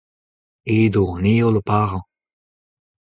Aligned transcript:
edo 0.77 1.03
an 1.15 1.25
heol 1.31 1.55
o 1.59 1.61
parañ. 1.69 2.03